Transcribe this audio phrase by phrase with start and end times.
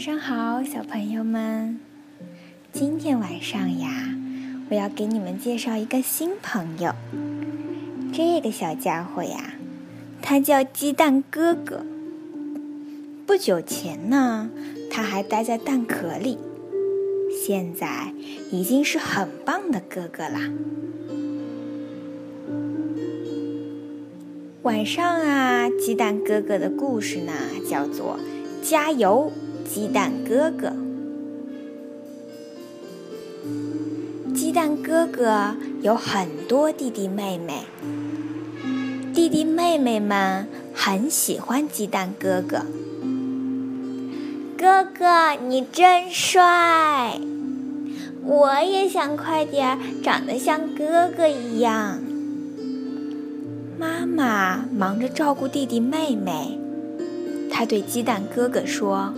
[0.00, 1.78] 晚上好，小朋友们。
[2.72, 4.14] 今天晚上呀，
[4.70, 6.94] 我要给你们介绍一个新朋友。
[8.10, 9.52] 这个小家伙呀，
[10.22, 11.84] 他叫鸡蛋哥哥。
[13.26, 14.48] 不久前呢，
[14.90, 16.38] 他还待在蛋壳里，
[17.44, 18.14] 现在
[18.50, 20.50] 已经是很棒的哥哥啦。
[24.62, 27.34] 晚上啊，鸡蛋哥哥的故事呢，
[27.68, 28.18] 叫做
[28.66, 29.30] 《加油》。
[29.72, 30.72] 鸡蛋哥哥，
[34.34, 37.62] 鸡蛋哥哥有很多弟弟妹妹，
[39.14, 42.62] 弟弟妹妹们很喜欢鸡蛋哥哥。
[44.58, 47.20] 哥哥，你真帅！
[48.24, 52.00] 我也想快点长得像哥哥一样。
[53.78, 56.58] 妈妈忙着照顾弟弟妹妹，
[57.48, 59.14] 她对鸡蛋哥哥说。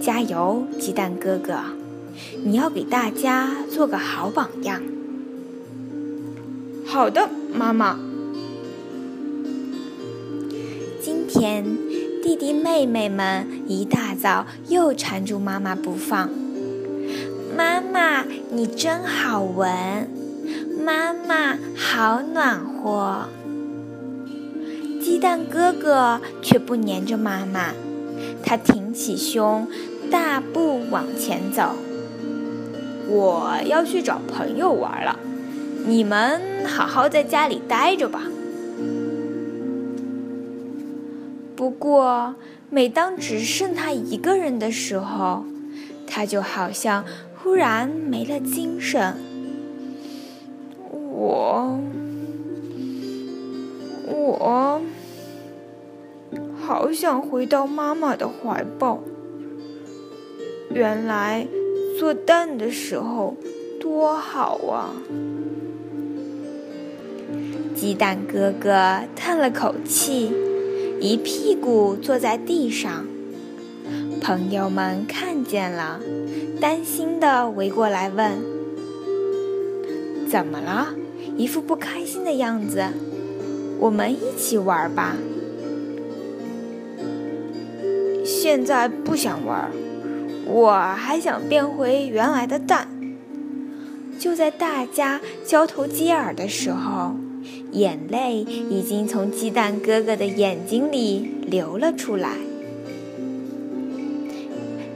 [0.00, 1.60] 加油，鸡蛋哥哥！
[2.42, 4.80] 你要给大家做个好榜样。
[6.86, 7.98] 好的，妈妈。
[11.02, 11.64] 今天
[12.22, 16.30] 弟弟妹妹们一大早又缠住妈妈不放。
[17.54, 20.08] 妈妈，你真好闻！
[20.82, 23.28] 妈妈，好暖和。
[25.00, 27.74] 鸡蛋哥哥却不粘着妈妈，
[28.42, 29.66] 他挺起胸。
[30.10, 31.76] 大步往前走，
[33.08, 35.16] 我要去找朋友玩了。
[35.86, 38.22] 你们好好在家里待着吧。
[41.54, 42.34] 不过，
[42.70, 45.44] 每当只剩他一个人的时候，
[46.08, 47.04] 他就好像
[47.36, 49.14] 忽然没了精神。
[50.90, 51.78] 我，
[54.08, 54.80] 我，
[56.70, 59.02] 好想回到妈妈的怀抱。
[60.72, 61.48] 原来
[61.98, 63.34] 做蛋的时候
[63.80, 64.94] 多好啊！
[67.74, 70.30] 鸡蛋哥哥叹了口气，
[71.00, 73.04] 一屁股坐在地上。
[74.22, 75.98] 朋友们看见了，
[76.60, 78.30] 担心的围过来问
[80.30, 80.94] ：“怎么了？
[81.36, 82.84] 一副不开心的样子。
[83.80, 85.16] 我们一起玩吧。”
[88.30, 89.72] 现在不想玩。
[90.46, 92.88] 我还想变回原来的蛋。
[94.20, 97.16] 就在大家交头接耳的时候，
[97.72, 102.36] 眼泪已经从鸡蛋哥哥的眼睛里流了出来。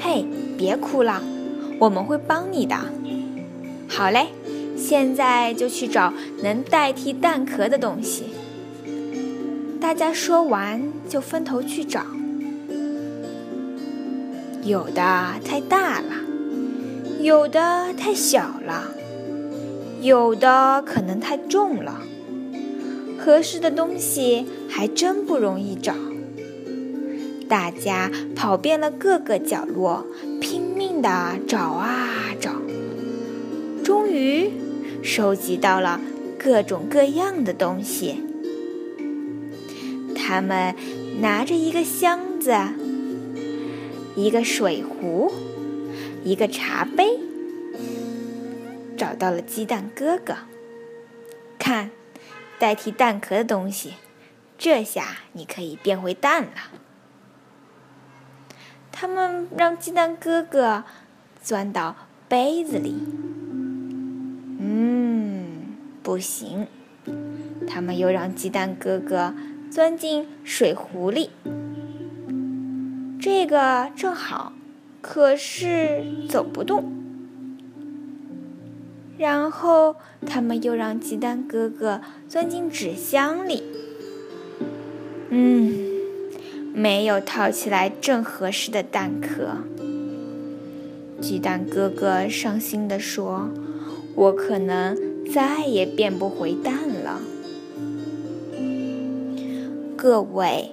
[0.00, 0.24] 嘿，
[0.58, 1.22] 别哭了，
[1.78, 2.76] 我们会帮你的。
[3.88, 4.28] 好嘞，
[4.76, 8.24] 现在就去找能代替蛋壳的东西。
[9.80, 12.04] 大家说完，就分头去找。
[14.62, 16.12] 有的太大了，
[17.20, 18.94] 有的太小了，
[20.02, 22.02] 有的可能太重了。
[23.18, 25.94] 合适的东西还真不容易找。
[27.48, 30.04] 大家跑遍了各个角落，
[30.40, 32.52] 拼命的找啊找，
[33.82, 34.50] 终于
[35.02, 36.00] 收集到了
[36.38, 38.22] 各种各样的东西。
[40.14, 40.74] 他们
[41.20, 42.52] 拿着一个箱子。
[44.20, 45.32] 一个水壶，
[46.22, 47.18] 一个茶杯，
[48.94, 50.34] 找到了鸡蛋哥哥。
[51.58, 51.90] 看，
[52.58, 53.94] 代替蛋壳的东西，
[54.58, 56.50] 这下你可以变回蛋了。
[58.92, 60.84] 他们让鸡蛋哥哥
[61.42, 61.96] 钻到
[62.28, 62.94] 杯子里，
[64.60, 66.66] 嗯，不行。
[67.66, 69.34] 他们又让鸡蛋哥哥
[69.70, 71.30] 钻进水壶里。
[73.20, 74.54] 这个正好，
[75.02, 76.90] 可是走不动。
[79.18, 83.62] 然后他们又让鸡蛋哥哥钻进纸箱里，
[85.28, 85.74] 嗯，
[86.72, 89.58] 没有套起来正合适的蛋壳。
[91.20, 93.50] 鸡蛋哥哥伤心地说
[94.16, 94.96] ：“我可能
[95.30, 97.20] 再也变不回蛋了。”
[99.94, 100.70] 各位。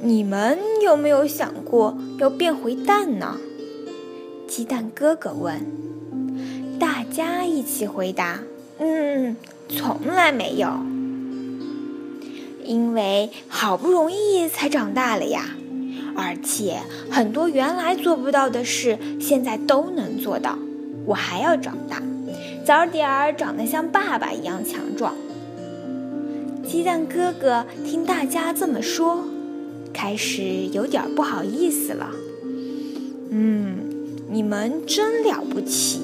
[0.00, 3.36] 你们有没有想过要变回蛋呢？
[4.46, 5.60] 鸡蛋哥哥问。
[6.78, 8.40] 大家一起回答
[8.78, 9.36] ：“嗯，
[9.68, 10.68] 从来没有。
[12.62, 15.56] 因为好不容易才长大了呀，
[16.14, 16.78] 而且
[17.10, 20.56] 很多原来做不到的事，现在都能做到。
[21.06, 22.00] 我还要长大，
[22.64, 25.14] 早点儿长得像爸爸一样强壮。”
[26.64, 29.24] 鸡蛋哥哥听大家这么说。
[30.00, 32.12] 开始有点不好意思了，
[33.30, 33.78] 嗯，
[34.30, 36.02] 你们真了不起！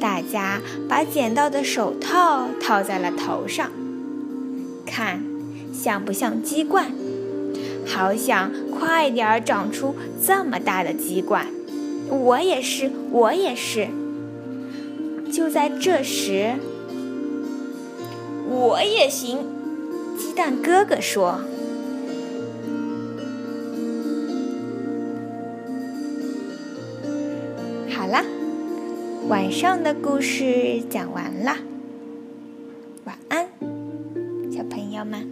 [0.00, 3.72] 大家把捡到的手套套在了头上，
[4.86, 5.20] 看，
[5.72, 6.92] 像不像鸡冠？
[7.84, 11.48] 好想快点长出这么大的鸡冠！
[12.08, 13.88] 我也是，我也是。
[15.32, 16.52] 就在这时，
[18.48, 19.38] 我也行。
[20.16, 21.40] 鸡蛋哥哥说
[29.28, 31.56] ：“晚上的故事讲完了，
[33.04, 33.48] 晚安，
[34.52, 35.26] 小朋友们。”